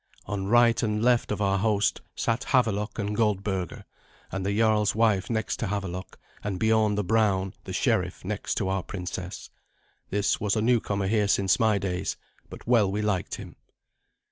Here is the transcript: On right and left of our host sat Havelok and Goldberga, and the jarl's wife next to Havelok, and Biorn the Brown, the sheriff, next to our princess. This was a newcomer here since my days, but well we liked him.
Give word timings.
On 0.25 0.47
right 0.47 0.81
and 0.81 1.03
left 1.03 1.31
of 1.31 1.41
our 1.43 1.59
host 1.59 2.01
sat 2.15 2.45
Havelok 2.45 2.97
and 2.97 3.15
Goldberga, 3.15 3.83
and 4.31 4.43
the 4.43 4.57
jarl's 4.57 4.95
wife 4.95 5.29
next 5.29 5.57
to 5.57 5.67
Havelok, 5.67 6.17
and 6.43 6.59
Biorn 6.59 6.95
the 6.95 7.03
Brown, 7.03 7.53
the 7.65 7.71
sheriff, 7.71 8.25
next 8.25 8.55
to 8.55 8.67
our 8.69 8.81
princess. 8.81 9.51
This 10.09 10.39
was 10.39 10.55
a 10.55 10.61
newcomer 10.63 11.05
here 11.05 11.27
since 11.27 11.59
my 11.59 11.77
days, 11.77 12.17
but 12.49 12.65
well 12.65 12.91
we 12.91 13.03
liked 13.03 13.35
him. 13.35 13.57